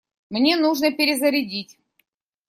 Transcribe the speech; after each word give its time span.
Мне 0.31 0.55
нужно 0.57 0.89
перезарядить. 0.91 1.77